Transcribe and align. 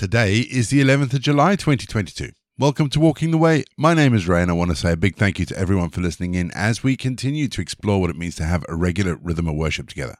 Today 0.00 0.38
is 0.38 0.70
the 0.70 0.80
11th 0.80 1.12
of 1.12 1.20
July 1.20 1.56
2022. 1.56 2.30
Welcome 2.58 2.88
to 2.88 2.98
Walking 2.98 3.32
the 3.32 3.36
Way. 3.36 3.64
My 3.76 3.92
name 3.92 4.14
is 4.14 4.26
Ray, 4.26 4.40
and 4.40 4.50
I 4.50 4.54
want 4.54 4.70
to 4.70 4.74
say 4.74 4.92
a 4.92 4.96
big 4.96 5.16
thank 5.16 5.38
you 5.38 5.44
to 5.44 5.58
everyone 5.58 5.90
for 5.90 6.00
listening 6.00 6.32
in 6.32 6.50
as 6.52 6.82
we 6.82 6.96
continue 6.96 7.48
to 7.48 7.60
explore 7.60 8.00
what 8.00 8.08
it 8.08 8.16
means 8.16 8.34
to 8.36 8.44
have 8.44 8.64
a 8.66 8.74
regular 8.74 9.16
rhythm 9.16 9.46
of 9.46 9.56
worship 9.56 9.90
together. 9.90 10.16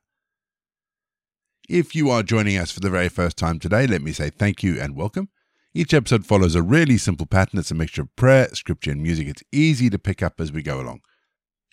If 1.67 1.95
you 1.95 2.11
are 2.11 2.23
joining 2.23 2.59
us 2.59 2.71
for 2.71 2.81
the 2.81 2.91
very 2.91 3.09
first 3.09 3.39
time 3.39 3.59
today, 3.59 3.87
let 3.87 4.03
me 4.03 4.13
say 4.13 4.29
thank 4.29 4.63
you 4.63 4.79
and 4.79 4.95
welcome. 4.95 5.31
Each 5.73 5.95
episode 5.95 6.27
follows 6.27 6.55
a 6.55 6.61
really 6.61 6.99
simple 6.99 7.25
pattern. 7.25 7.59
It's 7.59 7.71
a 7.71 7.75
mixture 7.75 8.03
of 8.03 8.15
prayer, 8.17 8.51
scripture, 8.53 8.91
and 8.91 9.03
music. 9.03 9.29
It's 9.29 9.45
easy 9.51 9.89
to 9.89 9.99
pick 9.99 10.23
up 10.23 10.43
as 10.43 10.53
we 10.53 10.61
go 10.63 10.79
along. 10.79 11.01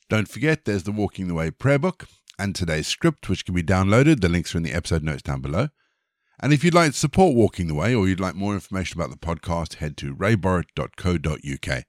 Don't 0.09 0.29
forget, 0.29 0.63
there's 0.63 0.83
the 0.83 0.93
Walking 0.93 1.27
the 1.27 1.33
Way 1.33 1.51
prayer 1.51 1.77
book 1.77 2.07
and 2.39 2.55
today's 2.55 2.87
script, 2.87 3.27
which 3.27 3.43
can 3.43 3.53
be 3.53 3.63
downloaded. 3.63 4.21
The 4.21 4.29
links 4.29 4.55
are 4.55 4.59
in 4.59 4.63
the 4.63 4.71
episode 4.71 5.03
notes 5.03 5.23
down 5.23 5.41
below. 5.41 5.67
And 6.39 6.53
if 6.53 6.63
you'd 6.63 6.73
like 6.73 6.91
to 6.91 6.97
support 6.97 7.35
Walking 7.35 7.67
the 7.67 7.73
Way 7.73 7.95
or 7.95 8.07
you'd 8.07 8.19
like 8.19 8.35
more 8.35 8.53
information 8.53 8.99
about 8.99 9.09
the 9.09 9.17
podcast, 9.17 9.75
head 9.75 9.97
to 9.97 10.15
rayborrett.co.uk. 10.15 11.83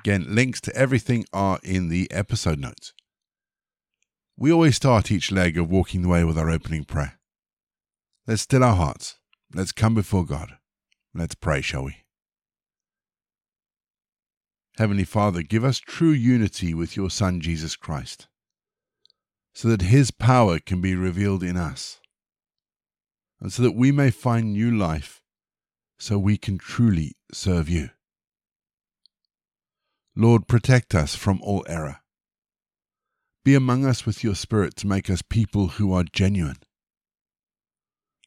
Again, 0.00 0.26
links 0.28 0.60
to 0.62 0.74
everything 0.76 1.24
are 1.32 1.60
in 1.62 1.88
the 1.88 2.10
episode 2.10 2.58
notes. 2.58 2.92
We 4.36 4.52
always 4.52 4.76
start 4.76 5.10
each 5.10 5.30
leg 5.30 5.56
of 5.56 5.70
Walking 5.70 6.02
the 6.02 6.08
Way 6.08 6.24
with 6.24 6.36
our 6.36 6.50
opening 6.50 6.84
prayer. 6.84 7.18
Let's 8.26 8.42
still 8.42 8.64
our 8.64 8.74
hearts. 8.74 9.18
Let's 9.54 9.72
come 9.72 9.94
before 9.94 10.26
God. 10.26 10.58
Let's 11.14 11.36
pray, 11.36 11.60
shall 11.62 11.84
we? 11.84 11.98
Heavenly 14.78 15.04
Father, 15.04 15.42
give 15.42 15.64
us 15.64 15.78
true 15.78 16.10
unity 16.10 16.74
with 16.74 16.96
your 16.96 17.08
Son, 17.08 17.40
Jesus 17.40 17.76
Christ, 17.76 18.26
so 19.54 19.68
that 19.68 19.82
his 19.82 20.10
power 20.10 20.58
can 20.58 20.82
be 20.82 20.94
revealed 20.94 21.42
in 21.42 21.56
us 21.56 22.00
and 23.40 23.52
so 23.52 23.62
that 23.62 23.74
we 23.74 23.92
may 23.92 24.10
find 24.10 24.52
new 24.52 24.70
life, 24.70 25.20
so 25.98 26.18
we 26.18 26.36
can 26.36 26.58
truly 26.58 27.16
serve 27.32 27.68
you. 27.68 27.90
Lord, 30.14 30.48
protect 30.48 30.94
us 30.94 31.14
from 31.14 31.40
all 31.42 31.64
error. 31.68 31.98
Be 33.44 33.54
among 33.54 33.84
us 33.84 34.06
with 34.06 34.24
your 34.24 34.34
Spirit 34.34 34.74
to 34.76 34.86
make 34.86 35.10
us 35.10 35.22
people 35.22 35.68
who 35.68 35.92
are 35.92 36.04
genuine. 36.04 36.56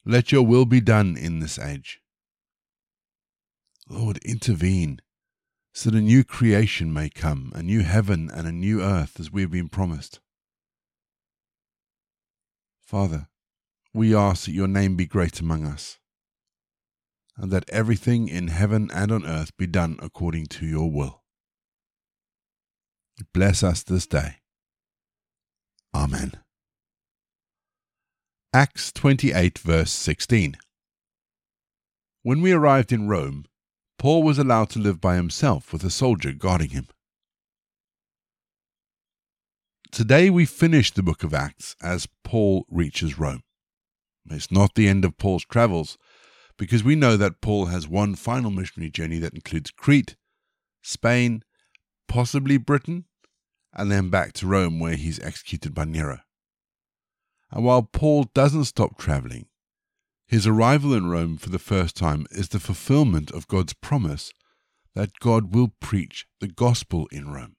Let 0.05 0.31
your 0.31 0.43
will 0.43 0.65
be 0.65 0.81
done 0.81 1.17
in 1.17 1.39
this 1.39 1.57
age. 1.57 1.99
Lord, 3.89 4.19
intervene 4.19 5.01
so 5.73 5.89
that 5.89 5.97
a 5.97 6.01
new 6.01 6.23
creation 6.23 6.93
may 6.93 7.09
come, 7.09 7.51
a 7.55 7.63
new 7.63 7.81
heaven 7.81 8.29
and 8.33 8.47
a 8.47 8.51
new 8.51 8.81
earth 8.81 9.19
as 9.19 9.31
we 9.31 9.41
have 9.41 9.51
been 9.51 9.69
promised. 9.69 10.19
Father, 12.81 13.28
we 13.93 14.15
ask 14.15 14.45
that 14.45 14.51
your 14.51 14.67
name 14.67 14.95
be 14.95 15.05
great 15.05 15.39
among 15.39 15.65
us, 15.65 15.97
and 17.37 17.51
that 17.51 17.69
everything 17.69 18.27
in 18.27 18.47
heaven 18.47 18.89
and 18.93 19.11
on 19.11 19.25
earth 19.25 19.55
be 19.57 19.67
done 19.67 19.97
according 20.01 20.45
to 20.45 20.65
your 20.65 20.91
will. 20.91 21.23
Bless 23.33 23.63
us 23.63 23.83
this 23.83 24.05
day. 24.07 24.35
Amen. 25.93 26.33
Acts 28.53 28.91
28, 28.91 29.57
verse 29.59 29.91
16. 29.91 30.57
When 32.23 32.41
we 32.41 32.51
arrived 32.51 32.91
in 32.91 33.07
Rome, 33.07 33.45
Paul 33.97 34.23
was 34.23 34.39
allowed 34.39 34.69
to 34.71 34.79
live 34.79 35.01
by 35.01 35.15
himself 35.15 35.73
with 35.73 35.83
a 35.83 35.89
soldier 35.89 36.31
guarding 36.31 36.69
him. 36.69 36.87
Today 39.91 40.29
we 40.29 40.45
finish 40.45 40.91
the 40.91 41.03
book 41.03 41.23
of 41.23 41.33
Acts 41.33 41.75
as 41.81 42.07
Paul 42.23 42.65
reaches 42.69 43.19
Rome. 43.19 43.41
It's 44.29 44.51
not 44.51 44.75
the 44.75 44.87
end 44.87 45.05
of 45.05 45.17
Paul's 45.17 45.45
travels, 45.45 45.97
because 46.57 46.83
we 46.83 46.95
know 46.95 47.17
that 47.17 47.41
Paul 47.41 47.65
has 47.65 47.87
one 47.87 48.15
final 48.15 48.51
missionary 48.51 48.91
journey 48.91 49.17
that 49.19 49.33
includes 49.33 49.71
Crete, 49.71 50.15
Spain, 50.81 51.43
possibly 52.07 52.57
Britain, 52.57 53.05
and 53.73 53.91
then 53.91 54.09
back 54.09 54.33
to 54.33 54.47
Rome 54.47 54.79
where 54.79 54.95
he's 54.95 55.19
executed 55.19 55.73
by 55.73 55.85
Nero. 55.85 56.19
And 57.51 57.63
while 57.63 57.83
Paul 57.83 58.25
doesn't 58.33 58.65
stop 58.65 58.97
traveling, 58.97 59.47
his 60.27 60.45
arrival 60.45 60.93
in 60.93 61.09
Rome 61.09 61.37
for 61.37 61.49
the 61.49 61.57
first 61.57 61.95
time 61.95 62.27
is 62.31 62.49
the 62.49 62.59
fulfillment 62.59 63.31
of 63.31 63.47
God's 63.47 63.73
promise 63.73 64.31
that 64.93 65.19
God 65.19 65.55
will 65.55 65.73
preach 65.79 66.27
the 66.39 66.47
gospel 66.47 67.07
in 67.11 67.31
Rome. 67.31 67.55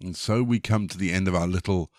And 0.00 0.16
so 0.16 0.42
we 0.42 0.60
come 0.60 0.88
to 0.88 0.98
the 0.98 1.12
end 1.12 1.28
of 1.28 1.34
our 1.34 1.46
little 1.46 1.90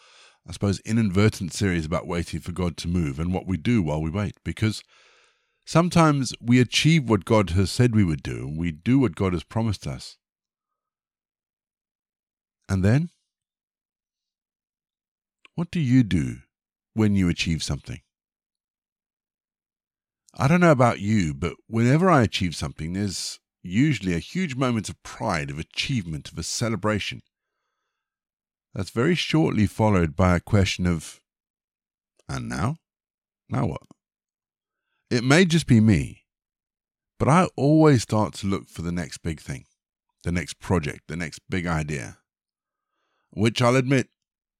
I 0.47 0.51
suppose, 0.51 0.79
inadvertent 0.81 1.53
series 1.53 1.85
about 1.85 2.07
waiting 2.07 2.39
for 2.39 2.51
God 2.51 2.77
to 2.77 2.87
move 2.87 3.19
and 3.19 3.33
what 3.33 3.47
we 3.47 3.57
do 3.57 3.81
while 3.81 4.01
we 4.01 4.11
wait. 4.11 4.35
Because 4.43 4.83
sometimes 5.65 6.33
we 6.39 6.59
achieve 6.59 7.09
what 7.09 7.25
God 7.25 7.51
has 7.51 7.71
said 7.71 7.95
we 7.95 8.03
would 8.03 8.21
do, 8.21 8.47
and 8.47 8.57
we 8.57 8.71
do 8.71 8.99
what 8.99 9.15
God 9.15 9.33
has 9.33 9.43
promised 9.43 9.87
us. 9.87 10.17
And 12.69 12.83
then? 12.83 13.09
What 15.55 15.71
do 15.71 15.79
you 15.79 16.03
do 16.03 16.37
when 16.93 17.15
you 17.15 17.29
achieve 17.29 17.63
something? 17.63 18.01
I 20.37 20.47
don't 20.47 20.59
know 20.59 20.71
about 20.71 20.99
you, 20.99 21.33
but 21.33 21.53
whenever 21.67 22.09
I 22.09 22.21
achieve 22.21 22.55
something, 22.55 22.93
there's 22.93 23.39
usually 23.63 24.13
a 24.13 24.19
huge 24.19 24.55
moment 24.55 24.89
of 24.89 25.01
pride, 25.01 25.49
of 25.49 25.57
achievement, 25.57 26.31
of 26.31 26.37
a 26.37 26.43
celebration. 26.43 27.21
That's 28.75 28.89
very 28.89 29.15
shortly 29.15 29.67
followed 29.67 30.17
by 30.17 30.35
a 30.35 30.41
question 30.41 30.85
of, 30.85 31.21
and 32.27 32.49
now? 32.49 32.75
Now 33.49 33.67
what? 33.67 33.83
It 35.09 35.23
may 35.23 35.45
just 35.45 35.65
be 35.65 35.79
me, 35.79 36.25
but 37.17 37.29
I 37.29 37.47
always 37.55 38.01
start 38.01 38.33
to 38.35 38.47
look 38.47 38.67
for 38.67 38.81
the 38.81 38.91
next 38.91 39.19
big 39.19 39.39
thing, 39.39 39.63
the 40.25 40.31
next 40.33 40.59
project, 40.59 41.03
the 41.07 41.15
next 41.15 41.39
big 41.49 41.65
idea, 41.65 42.17
which 43.31 43.61
I'll 43.61 43.77
admit 43.77 44.09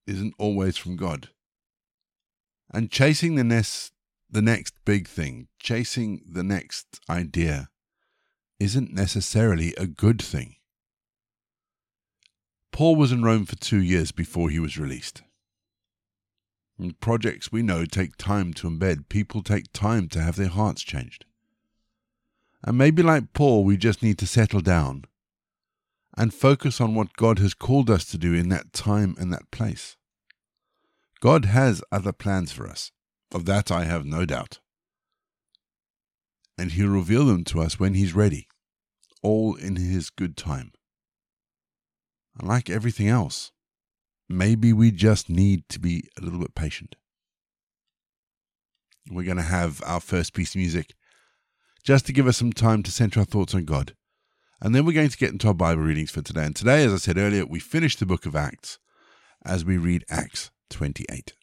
isn't 0.08 0.34
always 0.40 0.78
from 0.78 0.96
God. 0.96 1.30
And 2.74 2.90
chasing 2.90 3.36
the 3.36 3.44
next, 3.44 3.92
the 4.30 4.42
next 4.42 4.76
big 4.86 5.10
thing, 5.10 5.50
chasing 5.60 6.22
the 6.26 6.44
next 6.44 7.02
idea, 7.10 7.68
isn't 8.62 8.94
necessarily 8.94 9.74
a 9.76 9.88
good 9.88 10.22
thing. 10.22 10.56
Paul 12.76 12.98
was 12.98 13.14
in 13.14 13.24
Rome 13.24 13.46
for 13.46 13.56
two 13.56 13.82
years 13.82 14.12
before 14.12 14.50
he 14.50 14.60
was 14.60 14.78
released. 14.78 15.24
And 16.78 17.00
projects 17.00 17.50
we 17.50 17.62
know 17.62 17.86
take 17.86 18.18
time 18.18 18.52
to 18.56 18.70
embed, 18.70 19.08
people 19.08 19.42
take 19.42 19.72
time 19.72 20.10
to 20.10 20.20
have 20.20 20.36
their 20.36 20.50
hearts 20.50 20.84
changed. 20.84 21.24
And 22.66 22.78
maybe 22.78 23.02
like 23.02 23.32
Paul, 23.32 23.64
we 23.64 23.78
just 23.78 24.04
need 24.04 24.18
to 24.18 24.28
settle 24.28 24.60
down 24.60 25.06
and 26.18 26.34
focus 26.34 26.82
on 26.82 26.96
what 26.96 27.16
God 27.16 27.40
has 27.40 27.54
called 27.54 27.90
us 27.90 28.04
to 28.08 28.18
do 28.18 28.34
in 28.34 28.50
that 28.50 28.74
time 28.74 29.16
and 29.18 29.32
that 29.32 29.52
place. 29.52 29.96
God 31.22 31.46
has 31.46 31.82
other 31.94 32.12
plans 32.12 32.52
for 32.52 32.68
us. 32.68 32.92
Of 33.34 33.46
that 33.46 33.72
I 33.72 33.86
have 33.86 34.06
no 34.06 34.26
doubt. 34.26 34.60
And 36.58 36.74
He'll 36.74 36.90
reveal 36.90 37.24
them 37.24 37.46
to 37.46 37.62
us 37.62 37.80
when 37.80 37.94
He's 37.94 38.14
ready, 38.14 38.50
all 39.24 39.56
in 39.56 39.78
His 39.78 40.10
good 40.10 40.36
time. 40.36 40.74
And 42.38 42.48
like 42.48 42.70
everything 42.70 43.08
else, 43.08 43.52
maybe 44.28 44.74
we 44.74 44.92
just 44.92 45.30
need 45.30 45.68
to 45.70 45.80
be 45.80 46.04
a 46.20 46.24
little 46.24 46.40
bit 46.40 46.56
patient. 46.56 46.96
We're 49.10 49.24
going 49.24 49.38
to 49.38 49.44
have 49.44 49.82
our 49.86 50.00
first 50.00 50.34
piece 50.34 50.56
of 50.56 50.60
music 50.60 50.96
just 51.84 52.06
to 52.08 52.14
give 52.14 52.28
us 52.28 52.38
some 52.38 52.52
time 52.52 52.82
to 52.84 52.92
center 52.92 53.20
our 53.20 53.26
thoughts 53.26 53.54
on 53.54 53.66
God. 53.66 53.94
And 54.62 54.74
then 54.74 54.86
we're 54.86 54.94
going 54.94 55.10
to 55.10 55.18
get 55.18 55.32
into 55.32 55.48
our 55.48 55.54
Bible 55.54 55.84
readings 55.84 56.12
for 56.12 56.22
today. 56.22 56.46
And 56.46 56.56
today, 56.56 56.84
as 56.86 56.94
I 56.94 56.98
said 56.98 57.18
earlier, 57.18 57.46
we 57.46 57.60
finish 57.60 57.96
the 57.96 58.06
book 58.06 58.26
of 58.26 58.36
Acts 58.36 58.80
as 59.46 59.64
we 59.64 59.78
read 59.78 60.04
Acts 60.10 60.50
28. 60.72 61.34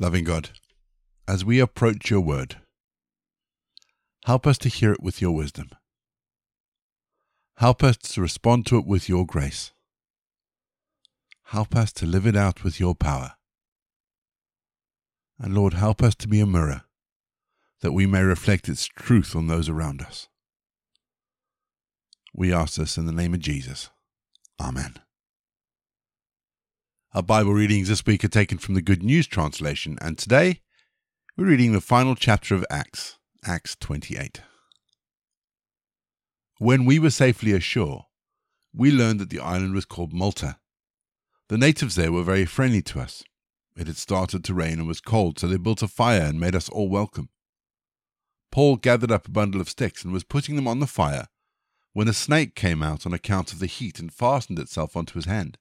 Loving 0.00 0.24
God, 0.24 0.48
as 1.28 1.44
we 1.44 1.60
approach 1.60 2.08
your 2.08 2.22
word, 2.22 2.56
help 4.24 4.46
us 4.46 4.56
to 4.56 4.70
hear 4.70 4.92
it 4.92 5.02
with 5.02 5.20
your 5.20 5.32
wisdom. 5.32 5.68
Help 7.58 7.84
us 7.84 7.98
to 7.98 8.22
respond 8.22 8.64
to 8.64 8.78
it 8.78 8.86
with 8.86 9.10
your 9.10 9.26
grace. 9.26 9.72
Help 11.48 11.76
us 11.76 11.92
to 11.92 12.06
live 12.06 12.26
it 12.26 12.34
out 12.34 12.64
with 12.64 12.80
your 12.80 12.94
power. 12.94 13.32
And 15.38 15.54
Lord, 15.54 15.74
help 15.74 16.02
us 16.02 16.14
to 16.14 16.28
be 16.28 16.40
a 16.40 16.46
mirror 16.46 16.84
that 17.82 17.92
we 17.92 18.06
may 18.06 18.22
reflect 18.22 18.70
its 18.70 18.86
truth 18.86 19.36
on 19.36 19.48
those 19.48 19.68
around 19.68 20.00
us. 20.00 20.28
We 22.34 22.54
ask 22.54 22.76
this 22.76 22.96
in 22.96 23.04
the 23.04 23.12
name 23.12 23.34
of 23.34 23.40
Jesus. 23.40 23.90
Amen. 24.58 24.94
Our 27.12 27.24
Bible 27.24 27.52
readings 27.52 27.88
this 27.88 28.06
week 28.06 28.22
are 28.22 28.28
taken 28.28 28.58
from 28.58 28.74
the 28.74 28.80
Good 28.80 29.02
News 29.02 29.26
translation, 29.26 29.98
and 30.00 30.16
today 30.16 30.60
we're 31.36 31.46
reading 31.46 31.72
the 31.72 31.80
final 31.80 32.14
chapter 32.14 32.54
of 32.54 32.64
Acts, 32.70 33.18
Acts 33.44 33.74
28. 33.80 34.42
When 36.58 36.84
we 36.84 37.00
were 37.00 37.10
safely 37.10 37.50
ashore, 37.50 38.06
we 38.72 38.92
learned 38.92 39.18
that 39.18 39.28
the 39.28 39.40
island 39.40 39.74
was 39.74 39.86
called 39.86 40.12
Malta. 40.12 40.60
The 41.48 41.58
natives 41.58 41.96
there 41.96 42.12
were 42.12 42.22
very 42.22 42.44
friendly 42.44 42.80
to 42.82 43.00
us. 43.00 43.24
It 43.76 43.88
had 43.88 43.96
started 43.96 44.44
to 44.44 44.54
rain 44.54 44.78
and 44.78 44.86
was 44.86 45.00
cold, 45.00 45.40
so 45.40 45.48
they 45.48 45.56
built 45.56 45.82
a 45.82 45.88
fire 45.88 46.22
and 46.22 46.38
made 46.38 46.54
us 46.54 46.68
all 46.68 46.88
welcome. 46.88 47.28
Paul 48.52 48.76
gathered 48.76 49.10
up 49.10 49.26
a 49.26 49.32
bundle 49.32 49.60
of 49.60 49.68
sticks 49.68 50.04
and 50.04 50.12
was 50.12 50.22
putting 50.22 50.54
them 50.54 50.68
on 50.68 50.78
the 50.78 50.86
fire 50.86 51.26
when 51.92 52.06
a 52.06 52.12
snake 52.12 52.54
came 52.54 52.84
out 52.84 53.04
on 53.04 53.12
account 53.12 53.52
of 53.52 53.58
the 53.58 53.66
heat 53.66 53.98
and 53.98 54.12
fastened 54.12 54.60
itself 54.60 54.96
onto 54.96 55.14
his 55.14 55.24
hand. 55.24 55.58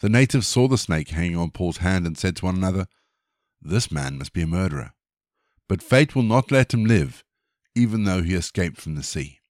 The 0.00 0.08
natives 0.08 0.46
saw 0.46 0.68
the 0.68 0.76
snake 0.76 1.08
hanging 1.08 1.36
on 1.36 1.50
Paul's 1.50 1.78
hand 1.78 2.06
and 2.06 2.18
said 2.18 2.36
to 2.36 2.44
one 2.44 2.56
another, 2.56 2.86
This 3.62 3.90
man 3.90 4.18
must 4.18 4.32
be 4.32 4.42
a 4.42 4.46
murderer. 4.46 4.92
But 5.68 5.82
fate 5.82 6.14
will 6.14 6.22
not 6.22 6.50
let 6.50 6.74
him 6.74 6.84
live, 6.84 7.24
even 7.74 8.04
though 8.04 8.22
he 8.22 8.34
escaped 8.34 8.80
from 8.80 8.94
the 8.94 9.02
sea. 9.02 9.40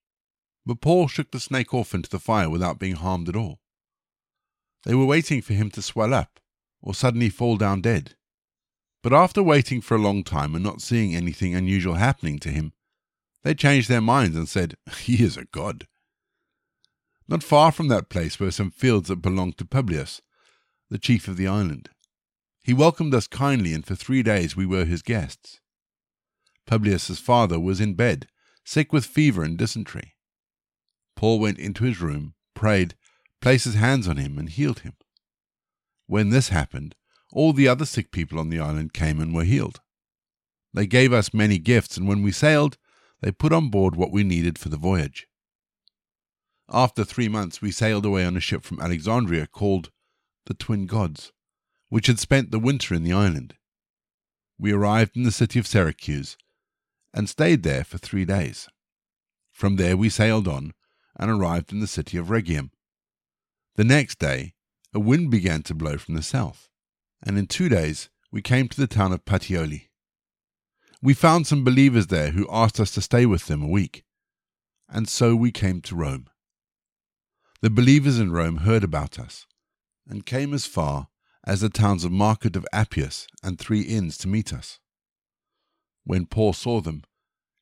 But 0.65 0.81
Paul 0.81 1.09
shook 1.09 1.31
the 1.31 1.41
snake 1.41 1.75
off 1.75 1.95
into 1.95 2.09
the 2.09 2.19
fire 2.19 2.49
without 2.49 2.79
being 2.79 2.95
harmed 2.95 3.29
at 3.29 3.37
all. 3.37 3.61
They 4.85 4.95
were 4.95 5.05
waiting 5.05 5.43
for 5.43 5.53
him 5.53 5.71
to 5.73 5.83
swell 5.83 6.15
up, 6.15 6.39
or 6.81 6.95
suddenly 6.95 7.29
fall 7.29 7.57
down 7.57 7.81
dead. 7.81 8.15
But 9.03 9.13
after 9.13 9.43
waiting 9.43 9.81
for 9.81 9.97
a 9.97 10.01
long 10.01 10.25
time 10.25 10.55
and 10.55 10.65
not 10.65 10.81
seeing 10.81 11.15
anything 11.15 11.55
unusual 11.55 11.95
happening 11.95 12.39
to 12.41 12.51
him, 12.51 12.73
they 13.43 13.55
changed 13.55 13.89
their 13.89 14.01
minds 14.01 14.37
and 14.37 14.49
said, 14.49 14.77
He 15.01 15.23
is 15.23 15.37
a 15.37 15.45
god. 15.45 15.87
Not 17.29 17.43
far 17.43 17.73
from 17.73 17.89
that 17.89 18.09
place 18.09 18.39
were 18.39 18.53
some 18.53 18.71
fields 18.71 19.09
that 19.09 19.17
belonged 19.17 19.59
to 19.59 19.65
Publius, 19.65 20.23
the 20.91 20.99
chief 20.99 21.29
of 21.29 21.37
the 21.37 21.47
island. 21.47 21.91
He 22.63 22.75
welcomed 22.75 23.15
us 23.15 23.27
kindly, 23.27 23.73
and 23.73 23.87
for 23.87 23.95
three 23.95 24.23
days 24.23 24.57
we 24.57 24.67
were 24.67 24.85
his 24.85 25.03
guests. 25.03 25.61
Publius's 26.67 27.21
father 27.21 27.61
was 27.61 27.81
in 27.81 27.95
bed, 27.95 28.27
sick 28.65 28.93
with 28.93 29.07
fever 29.07 29.45
and 29.45 29.57
dysentery. 29.57 30.15
Paul 31.15 31.39
went 31.39 31.59
into 31.59 31.85
his 31.85 32.01
room, 32.01 32.35
prayed, 32.55 32.95
placed 33.41 33.65
his 33.65 33.75
hands 33.75 34.09
on 34.09 34.17
him, 34.17 34.39
and 34.39 34.49
healed 34.49 34.81
him. 34.81 34.95
When 36.07 36.31
this 36.31 36.49
happened, 36.49 36.95
all 37.33 37.53
the 37.53 37.69
other 37.69 37.87
sick 37.87 38.11
people 38.11 38.39
on 38.39 38.51
the 38.51 38.61
island 38.61 38.93
came 38.93 39.21
and 39.21 39.35
were 39.35 39.45
healed. 39.45 39.81
They 40.75 40.87
gave 40.87 41.13
us 41.13 41.33
many 41.33 41.59
gifts, 41.59 41.97
and 41.97 42.09
when 42.09 42.23
we 42.23 42.33
sailed, 42.33 42.77
they 43.23 43.33
put 43.33 43.53
on 43.53 43.71
board 43.71 43.97
what 43.97 44.13
we 44.13 44.25
needed 44.25 44.59
for 44.59 44.69
the 44.69 44.77
voyage. 44.77 45.27
After 46.69 47.05
three 47.05 47.29
months, 47.29 47.63
we 47.63 47.71
sailed 47.71 48.05
away 48.05 48.25
on 48.25 48.37
a 48.37 48.41
ship 48.41 48.65
from 48.65 48.81
Alexandria 48.81 49.47
called 49.47 49.91
the 50.47 50.55
Twin 50.55 50.87
Gods, 50.87 51.33
which 51.89 52.07
had 52.07 52.19
spent 52.19 52.51
the 52.51 52.59
winter 52.59 52.95
in 52.95 53.05
the 53.05 53.13
island. 53.13 53.55
We 54.59 54.73
arrived 54.73 55.17
in 55.17 55.25
the 55.25 55.31
city 55.31 55.59
of 55.59 55.67
Syracuse 55.67 56.37
and 57.13 57.29
stayed 57.29 57.63
there 57.63 57.85
for 57.85 57.99
three 57.99 58.25
days. 58.25 58.69
From 59.53 59.77
there 59.77 59.97
we 59.97 60.09
sailed 60.09 60.49
on 60.49 60.73
and 61.19 61.31
arrived 61.31 61.73
in 61.73 61.81
the 61.81 61.87
city 61.87 62.17
of 62.17 62.31
Rhegium. 62.31 62.71
The 63.77 63.85
next 63.85 64.19
day, 64.19 64.55
a 64.93 65.01
wind 65.01 65.31
began 65.31 65.63
to 65.65 65.75
blow 65.75 65.99
from 65.99 66.15
the 66.15 66.23
south, 66.23 66.69
and 67.23 67.39
in 67.39 67.47
two 67.47 67.69
days 67.69 68.09
we 68.31 68.43
came 68.43 68.69
to 68.69 68.81
the 68.81 68.87
town 68.87 69.13
of 69.13 69.25
Puteoli. 69.25 69.89
We 71.03 71.15
found 71.15 71.47
some 71.47 71.65
believers 71.65 72.07
there 72.07 72.31
who 72.31 72.49
asked 72.51 72.81
us 72.81 72.91
to 72.93 73.03
stay 73.03 73.27
with 73.27 73.47
them 73.47 73.63
a 73.63 73.69
week, 73.69 74.05
and 74.89 75.09
so 75.09 75.37
we 75.37 75.53
came 75.53 75.81
to 75.83 75.97
Rome. 75.97 76.29
The 77.61 77.71
believers 77.71 78.19
in 78.19 78.33
Rome 78.33 78.59
heard 78.59 78.85
about 78.85 79.19
us 79.19 79.47
and 80.09 80.27
came 80.27 80.55
as 80.55 80.67
far 80.67 81.09
as 81.45 81.61
the 81.61 81.69
towns 81.69 82.05
of 82.05 82.13
Market 82.13 82.57
of 82.57 82.67
Appius 82.73 83.27
and 83.43 83.59
three 83.59 83.83
inns 83.83 84.17
to 84.19 84.29
meet 84.29 84.53
us. 84.53 84.79
When 86.05 86.27
Paul 86.27 86.53
saw 86.53 86.81
them, 86.81 87.03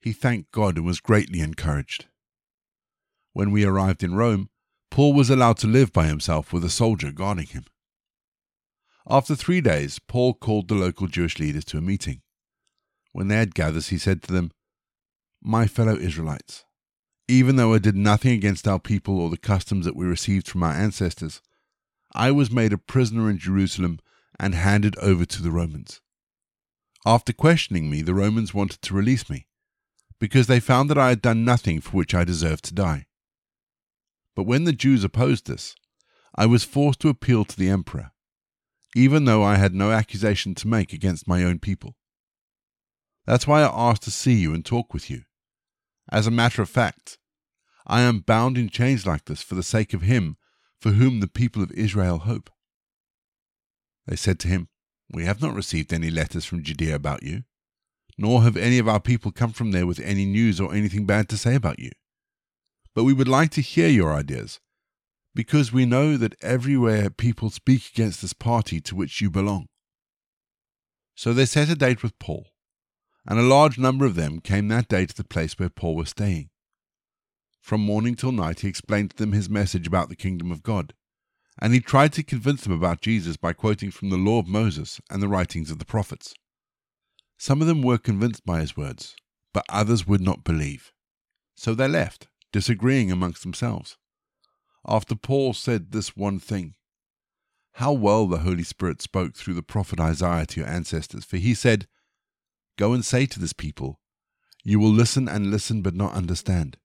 he 0.01 0.13
thanked 0.13 0.53
God 0.53 0.77
and 0.77 0.87
was 0.87 1.01
greatly 1.01 1.41
encouraged. 1.41 2.07
When 3.33 3.51
we 3.51 3.65
arrived 3.65 4.03
in 4.03 4.15
Rome, 4.15 4.51
Paul 4.91 5.13
was 5.13 5.31
allowed 5.31 5.57
to 5.59 5.67
live 5.67 5.93
by 5.93 6.07
himself 6.07 6.53
with 6.53 6.65
a 6.65 6.71
soldier 6.71 7.11
guarding 7.11 7.47
him. 7.47 7.65
After 9.09 9.35
three 9.35 9.61
days, 9.61 9.99
Paul 9.99 10.35
called 10.35 10.69
the 10.69 10.75
local 10.75 11.09
Jewish 11.09 11.39
leaders 11.39 11.65
to 11.67 11.79
a 11.79 11.83
meeting. 11.83 12.23
When 13.13 13.29
they 13.29 13.37
had 13.37 13.55
gathered, 13.55 13.85
he 13.85 13.99
said 13.99 14.23
to 14.23 14.33
them, 14.33 14.53
My 15.43 15.67
fellow 15.67 15.97
Israelites, 15.97 16.65
even 17.29 17.57
though 17.57 17.75
I 17.75 17.79
did 17.79 17.97
nothing 17.97 18.33
against 18.33 18.69
our 18.69 18.79
people 18.79 19.21
or 19.21 19.31
the 19.31 19.37
customs 19.37 19.85
that 19.85 19.97
we 19.97 20.07
received 20.07 20.49
from 20.49 20.63
our 20.63 20.73
ancestors, 20.73 21.41
I 22.14 22.30
was 22.30 22.50
made 22.50 22.73
a 22.73 22.78
prisoner 22.78 23.28
in 23.28 23.38
Jerusalem 23.38 23.99
and 24.38 24.54
handed 24.54 24.97
over 24.99 25.25
to 25.25 25.42
the 25.42 25.50
Romans. 25.50 26.00
After 27.04 27.33
questioning 27.33 27.90
me, 27.90 28.02
the 28.02 28.14
Romans 28.14 28.54
wanted 28.54 28.80
to 28.83 28.94
release 28.94 29.28
me, 29.28 29.47
because 30.18 30.47
they 30.47 30.61
found 30.61 30.88
that 30.90 30.99
I 30.99 31.09
had 31.09 31.21
done 31.21 31.44
nothing 31.44 31.80
for 31.80 31.90
which 31.90 32.14
I 32.14 32.25
deserved 32.25 32.64
to 32.66 32.75
die. 32.75 33.06
But 34.35 34.44
when 34.44 34.64
the 34.64 34.73
Jews 34.73 35.04
opposed 35.04 35.47
this, 35.47 35.75
I 36.35 36.47
was 36.47 36.64
forced 36.64 37.00
to 37.00 37.09
appeal 37.09 37.44
to 37.44 37.56
the 37.56 37.68
emperor, 37.68 38.12
even 38.94 39.25
though 39.25 39.42
I 39.42 39.56
had 39.56 39.75
no 39.75 39.90
accusation 39.90 40.54
to 40.56 40.68
make 40.68 40.92
against 40.92 41.28
my 41.28 41.44
own 41.44 41.59
people. 41.59 41.97
That's 43.26 43.47
why 43.47 43.62
I 43.62 43.90
asked 43.90 44.02
to 44.04 44.11
see 44.11 44.35
you 44.35 44.54
and 44.54 44.64
talk 44.64 44.94
with 44.94 45.11
you. 45.11 45.23
As 46.11 46.26
a 46.26 46.33
matter 46.33 46.62
of 46.62 46.68
fact, 46.68 47.18
I 47.87 48.00
am 48.00 48.21
bound 48.21 48.56
in 48.56 48.68
chains 48.68 49.06
like 49.06 49.25
this 49.26 49.42
for 49.42 49.54
the 49.54 49.62
sake 49.62 49.94
of 49.94 50.02
him 50.02 50.37
for 50.85 50.91
whom 50.91 51.21
the 51.21 51.26
people 51.26 51.62
of 51.62 51.73
Israel 51.73 52.19
hope. 52.19 52.50
They 54.07 54.17
said 54.17 54.38
to 54.41 54.49
him, 54.49 54.69
We 55.11 55.25
have 55.25 55.41
not 55.41 55.55
received 55.55 55.95
any 55.95 56.11
letters 56.11 56.45
from 56.45 56.62
Judea 56.62 56.95
about 56.95 57.23
you, 57.23 57.45
nor 58.19 58.43
have 58.43 58.59
any 58.59 58.79
of 58.79 58.87
our 58.87 59.00
people 59.00 59.33
come 59.33 59.53
from 59.55 59.71
there 59.71 59.87
with 59.87 59.99
any 60.00 60.26
news 60.26 60.61
or 60.61 60.75
anything 60.75 61.07
bad 61.07 61.31
to 61.31 61.38
say 61.38 61.55
about 61.55 61.79
you. 61.79 61.91
But 62.95 63.05
we 63.05 63.14
would 63.14 63.29
like 63.29 63.50
to 63.53 63.62
hear 63.62 63.88
your 63.88 64.12
ideas, 64.12 64.61
because 65.35 65.73
we 65.73 65.87
know 65.87 66.19
that 66.19 66.37
everywhere 66.43 67.09
people 67.09 67.49
speak 67.49 67.88
against 67.95 68.21
this 68.21 68.35
party 68.35 68.79
to 68.83 68.95
which 68.95 69.23
you 69.23 69.31
belong. 69.31 69.69
So 71.14 71.33
they 71.33 71.47
set 71.47 71.71
a 71.71 71.75
date 71.75 72.03
with 72.03 72.19
Paul, 72.19 72.49
and 73.26 73.38
a 73.38 73.43
large 73.57 73.79
number 73.79 74.05
of 74.05 74.17
them 74.17 74.38
came 74.43 74.69
that 74.69 74.88
day 74.88 75.07
to 75.07 75.17
the 75.17 75.25
place 75.25 75.59
where 75.59 75.71
Paul 75.71 75.97
was 75.97 76.11
staying. 76.11 76.50
From 77.64 77.80
morning 77.80 78.14
till 78.14 78.30
night, 78.30 78.61
he 78.61 78.68
explained 78.68 79.12
to 79.12 79.16
them 79.16 79.33
his 79.33 79.49
message 79.49 79.87
about 79.87 80.11
the 80.11 80.16
kingdom 80.16 80.52
of 80.52 80.62
God, 80.62 80.92
and 81.59 81.73
he 81.73 81.80
tried 81.80 82.12
to 82.12 82.23
convince 82.23 82.62
them 82.62 82.75
about 82.75 83.00
Jesus 83.00 83.38
by 83.38 83.54
quoting 83.54 83.90
from 83.90 84.11
the 84.11 84.18
law 84.18 84.38
of 84.38 84.47
Moses 84.47 85.00
and 85.09 85.23
the 85.23 85.28
writings 85.28 85.71
of 85.71 85.78
the 85.78 85.87
prophets. 85.87 86.35
Some 87.38 87.62
of 87.62 87.66
them 87.66 87.80
were 87.80 87.97
convinced 87.97 88.44
by 88.44 88.61
his 88.61 88.76
words, 88.76 89.16
but 89.54 89.64
others 89.71 90.06
would 90.06 90.21
not 90.21 90.44
believe. 90.44 90.92
So 91.54 91.75
they 91.75 91.88
left, 91.88 92.28
disagreeing 92.52 93.11
amongst 93.11 93.40
themselves. 93.40 93.97
After 94.87 95.14
Paul 95.14 95.54
said 95.54 95.92
this 95.92 96.14
one 96.14 96.40
thing, 96.40 96.75
how 97.78 97.94
well 97.94 98.26
the 98.26 98.40
Holy 98.40 98.64
Spirit 98.64 99.00
spoke 99.00 99.37
through 99.37 99.54
the 99.54 99.62
prophet 99.62 99.99
Isaiah 99.99 100.44
to 100.44 100.61
your 100.61 100.68
ancestors, 100.68 101.25
for 101.25 101.38
he 101.38 101.54
said, 101.54 101.87
Go 102.76 102.92
and 102.92 103.02
say 103.02 103.25
to 103.25 103.40
this 103.40 103.54
people, 103.54 104.00
You 104.62 104.78
will 104.78 104.92
listen 104.92 105.30
and 105.30 105.50
listen, 105.50 105.80
but 105.80 105.94
not 105.94 106.12
understand. 106.12 106.76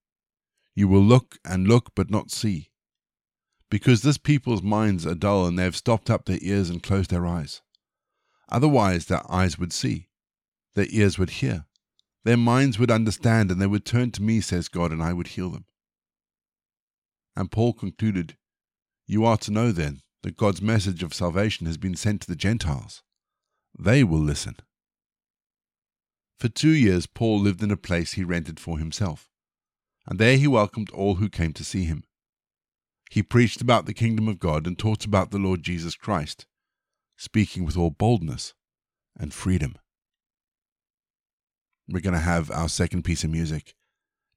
You 0.75 0.87
will 0.87 1.03
look 1.03 1.37
and 1.43 1.67
look, 1.67 1.93
but 1.95 2.09
not 2.09 2.31
see. 2.31 2.69
Because 3.69 4.01
this 4.01 4.17
people's 4.17 4.63
minds 4.63 5.05
are 5.05 5.15
dull, 5.15 5.45
and 5.45 5.57
they 5.57 5.63
have 5.63 5.75
stopped 5.75 6.09
up 6.09 6.25
their 6.25 6.39
ears 6.41 6.69
and 6.69 6.81
closed 6.81 7.09
their 7.09 7.27
eyes. 7.27 7.61
Otherwise, 8.49 9.05
their 9.05 9.29
eyes 9.31 9.59
would 9.59 9.71
see, 9.71 10.09
their 10.73 10.87
ears 10.89 11.19
would 11.19 11.29
hear, 11.29 11.65
their 12.23 12.37
minds 12.37 12.79
would 12.79 12.91
understand, 12.91 13.51
and 13.51 13.61
they 13.61 13.67
would 13.67 13.85
turn 13.85 14.11
to 14.11 14.23
me, 14.23 14.41
says 14.41 14.67
God, 14.67 14.91
and 14.91 15.03
I 15.03 15.13
would 15.13 15.27
heal 15.27 15.49
them. 15.49 15.65
And 17.35 17.51
Paul 17.51 17.73
concluded, 17.73 18.37
You 19.05 19.23
are 19.25 19.37
to 19.37 19.51
know 19.51 19.71
then 19.71 20.01
that 20.23 20.37
God's 20.37 20.61
message 20.61 21.03
of 21.03 21.13
salvation 21.13 21.67
has 21.67 21.77
been 21.77 21.95
sent 21.95 22.21
to 22.21 22.27
the 22.27 22.35
Gentiles. 22.35 23.03
They 23.77 24.03
will 24.03 24.19
listen. 24.19 24.55
For 26.39 26.49
two 26.49 26.71
years, 26.71 27.05
Paul 27.05 27.39
lived 27.39 27.61
in 27.61 27.71
a 27.71 27.77
place 27.77 28.13
he 28.13 28.23
rented 28.23 28.59
for 28.59 28.79
himself 28.79 29.28
and 30.09 30.17
there 30.17 30.37
he 30.37 30.47
welcomed 30.47 30.89
all 30.89 31.15
who 31.15 31.29
came 31.29 31.53
to 31.53 31.63
see 31.63 31.83
him. 31.85 32.03
He 33.11 33.21
preached 33.21 33.61
about 33.61 33.85
the 33.85 33.93
kingdom 33.93 34.27
of 34.27 34.39
God 34.39 34.65
and 34.65 34.77
taught 34.77 35.05
about 35.05 35.29
the 35.29 35.37
Lord 35.37 35.61
Jesus 35.61 35.95
Christ, 35.95 36.47
speaking 37.15 37.63
with 37.63 37.77
all 37.77 37.91
boldness 37.91 38.55
and 39.17 39.33
freedom. 39.33 39.75
We're 41.87 42.01
going 42.01 42.15
to 42.15 42.19
have 42.19 42.49
our 42.49 42.69
second 42.69 43.03
piece 43.03 43.23
of 43.23 43.29
music 43.29 43.75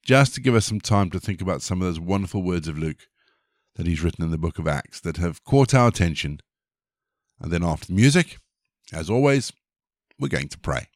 just 0.04 0.34
to 0.34 0.40
give 0.40 0.54
us 0.54 0.66
some 0.66 0.80
time 0.80 1.10
to 1.10 1.20
think 1.20 1.40
about 1.40 1.62
some 1.62 1.80
of 1.80 1.86
those 1.86 2.00
wonderful 2.00 2.42
words 2.42 2.68
of 2.68 2.78
Luke 2.78 3.08
that 3.76 3.86
he's 3.86 4.02
written 4.02 4.24
in 4.24 4.30
the 4.30 4.38
book 4.38 4.58
of 4.58 4.68
Acts 4.68 5.00
that 5.00 5.16
have 5.16 5.42
caught 5.44 5.72
our 5.72 5.88
attention. 5.88 6.40
And 7.40 7.50
then 7.50 7.64
after 7.64 7.86
the 7.86 7.94
music, 7.94 8.38
as 8.92 9.08
always, 9.08 9.52
we're 10.18 10.28
going 10.28 10.48
to 10.48 10.58
pray. 10.58 10.88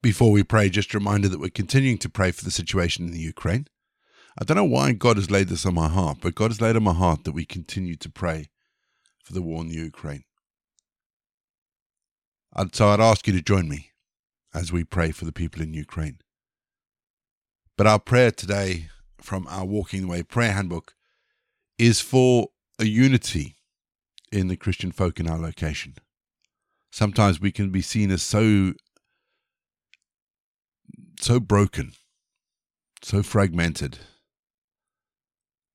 Before 0.00 0.30
we 0.30 0.44
pray, 0.44 0.68
just 0.68 0.94
a 0.94 0.98
reminder 0.98 1.28
that 1.28 1.40
we're 1.40 1.50
continuing 1.50 1.98
to 1.98 2.08
pray 2.08 2.30
for 2.30 2.44
the 2.44 2.52
situation 2.52 3.06
in 3.06 3.12
the 3.12 3.18
Ukraine. 3.18 3.66
I 4.40 4.44
don't 4.44 4.56
know 4.56 4.64
why 4.64 4.92
God 4.92 5.16
has 5.16 5.30
laid 5.30 5.48
this 5.48 5.66
on 5.66 5.74
my 5.74 5.88
heart, 5.88 6.18
but 6.20 6.36
God 6.36 6.52
has 6.52 6.60
laid 6.60 6.76
on 6.76 6.84
my 6.84 6.92
heart 6.92 7.24
that 7.24 7.32
we 7.32 7.44
continue 7.44 7.96
to 7.96 8.08
pray 8.08 8.48
for 9.24 9.32
the 9.32 9.42
war 9.42 9.60
in 9.62 9.68
the 9.68 9.74
Ukraine. 9.74 10.22
And 12.54 12.72
so 12.72 12.90
I'd 12.90 13.00
ask 13.00 13.26
you 13.26 13.32
to 13.32 13.42
join 13.42 13.68
me 13.68 13.90
as 14.54 14.70
we 14.70 14.84
pray 14.84 15.10
for 15.10 15.24
the 15.24 15.32
people 15.32 15.62
in 15.62 15.74
Ukraine. 15.74 16.18
But 17.76 17.88
our 17.88 17.98
prayer 17.98 18.30
today 18.30 18.90
from 19.20 19.48
our 19.48 19.64
Walking 19.64 20.02
the 20.02 20.08
Way 20.08 20.22
prayer 20.22 20.52
handbook 20.52 20.94
is 21.76 22.00
for 22.00 22.48
a 22.78 22.84
unity 22.84 23.56
in 24.30 24.46
the 24.46 24.56
Christian 24.56 24.92
folk 24.92 25.18
in 25.18 25.28
our 25.28 25.38
location. 25.38 25.96
Sometimes 26.92 27.40
we 27.40 27.52
can 27.52 27.70
be 27.70 27.82
seen 27.82 28.10
as 28.12 28.22
so 28.22 28.74
so 31.20 31.40
broken, 31.40 31.92
so 33.02 33.22
fragmented. 33.22 33.98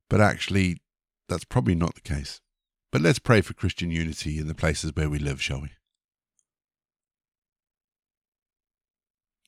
But 0.09 0.21
actually, 0.21 0.81
that's 1.27 1.45
probably 1.45 1.75
not 1.75 1.95
the 1.95 2.01
case. 2.01 2.41
But 2.91 3.01
let's 3.01 3.19
pray 3.19 3.41
for 3.41 3.53
Christian 3.53 3.89
unity 3.89 4.37
in 4.37 4.47
the 4.47 4.53
places 4.53 4.91
where 4.93 5.09
we 5.09 5.19
live, 5.19 5.41
shall 5.41 5.61
we? 5.61 5.71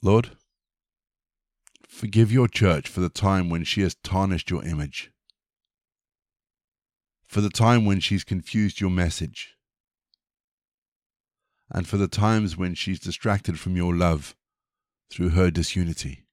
Lord, 0.02 0.32
forgive 1.88 2.32
your 2.32 2.48
church 2.48 2.88
for 2.88 3.00
the 3.00 3.10
time 3.10 3.50
when 3.50 3.64
she 3.64 3.82
has 3.82 3.96
tarnished 3.96 4.50
your 4.50 4.64
image, 4.66 5.12
for 7.28 7.42
the 7.42 7.50
time 7.50 7.86
when 7.86 8.00
she's 8.00 8.24
confused 8.24 8.82
your 8.82 8.90
message, 8.90 9.56
and 11.72 11.88
for 11.88 11.98
the 11.98 12.08
times 12.08 12.58
when 12.58 12.76
she's 12.76 13.00
distracted 13.00 13.60
from 13.60 13.76
your 13.76 13.96
love 13.96 14.36
through 15.12 15.30
her 15.30 15.52
disunity. 15.52 16.26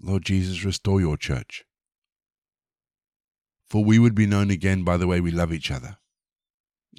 Lord 0.00 0.24
Jesus, 0.24 0.64
restore 0.64 1.00
your 1.00 1.16
church. 1.16 1.64
For 3.68 3.84
we 3.84 3.98
would 3.98 4.14
be 4.14 4.26
known 4.26 4.50
again 4.50 4.82
by 4.82 4.96
the 4.96 5.06
way 5.06 5.20
we 5.20 5.30
love 5.30 5.52
each 5.52 5.70
other, 5.70 5.96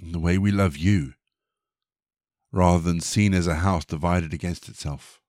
and 0.02 0.14
the 0.14 0.20
way 0.20 0.38
we 0.38 0.52
love 0.52 0.78
you, 0.78 1.14
rather 2.52 2.80
than 2.80 3.00
seen 3.00 3.34
as 3.34 3.46
a 3.46 3.56
house 3.56 3.86
divided 3.86 4.34
against 4.34 4.70
itself, 4.70 5.22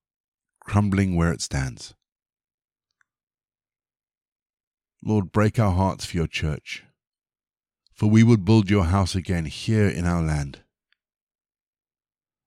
crumbling 0.59 1.15
where 1.15 1.31
it 1.31 1.41
stands. 1.41 1.93
Lord, 5.03 5.31
break 5.31 5.59
our 5.59 5.73
hearts 5.73 6.05
for 6.05 6.17
your 6.17 6.27
church, 6.27 6.83
for 7.93 8.09
we 8.09 8.23
would 8.23 8.43
build 8.43 8.71
your 8.71 8.85
house 8.85 9.13
again 9.13 9.45
here 9.45 9.87
in 9.87 10.05
our 10.05 10.23
land. 10.23 10.61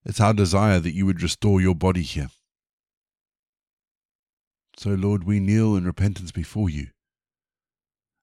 It's 0.09 0.21
our 0.21 0.33
desire 0.33 0.81
that 0.81 0.95
you 0.95 1.05
would 1.05 1.23
restore 1.23 1.61
your 1.61 1.75
body 1.75 2.01
here. 2.01 2.31
So, 4.79 4.91
Lord, 4.91 5.25
we 5.25 5.39
kneel 5.39 5.77
in 5.77 5.85
repentance 5.85 6.33
before 6.33 6.71
you 6.71 6.89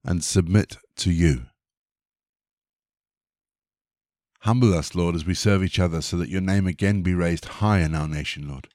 and 0.04 0.24
submit 0.24 0.77
to 0.98 1.12
you. 1.12 1.46
Humble 4.42 4.74
us, 4.74 4.96
Lord, 4.96 5.15
as 5.15 5.25
we 5.25 5.36
serve 5.36 5.63
each 5.63 5.80
other, 5.80 6.01
so 6.01 6.18
that 6.18 6.30
your 6.30 6.42
name 6.42 6.65
again 6.65 7.04
be 7.04 7.13
raised 7.13 7.46
high 7.46 7.80
in 7.80 7.94
our 7.94 8.08
nation, 8.08 8.48
Lord. 8.50 8.68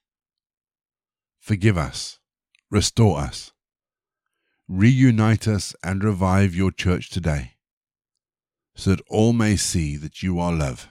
Forgive 1.40 1.76
us, 1.76 2.20
restore 2.70 3.18
us, 3.18 3.52
reunite 4.68 5.48
us, 5.48 5.74
and 5.82 6.04
revive 6.04 6.54
your 6.54 6.70
church 6.70 7.10
today, 7.10 7.54
so 8.76 8.90
that 8.90 9.04
all 9.08 9.32
may 9.32 9.56
see 9.56 9.96
that 9.96 10.22
you 10.22 10.38
are 10.38 10.52
love 10.52 10.90